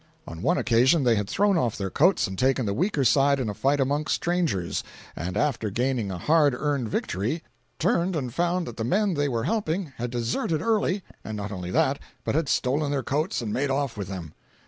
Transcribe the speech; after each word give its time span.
On 0.27 0.41
one 0.41 0.57
occasion, 0.57 1.03
they 1.03 1.13
had 1.15 1.29
thrown 1.29 1.59
off 1.59 1.77
their 1.77 1.91
coats 1.91 2.25
and 2.25 2.35
taken 2.35 2.65
the 2.65 2.73
weaker 2.73 3.05
side 3.05 3.39
in 3.39 3.49
a 3.49 3.53
fight 3.53 3.79
among 3.79 4.07
strangers, 4.07 4.83
and 5.15 5.37
after 5.37 5.69
gaining 5.69 6.09
a 6.09 6.17
hard 6.17 6.55
earned 6.55 6.89
victory, 6.89 7.43
turned 7.77 8.15
and 8.15 8.33
found 8.33 8.65
that 8.65 8.77
the 8.77 8.83
men 8.83 9.13
they 9.13 9.29
were 9.29 9.43
helping 9.43 9.93
had 9.97 10.09
deserted 10.09 10.59
early, 10.59 11.03
and 11.23 11.37
not 11.37 11.51
only 11.51 11.69
that, 11.69 11.99
but 12.23 12.33
had 12.33 12.49
stolen 12.49 12.89
their 12.89 13.03
coats 13.03 13.43
and 13.43 13.53
made 13.53 13.69
off 13.69 13.95
with 13.95 14.07
them! 14.07 14.33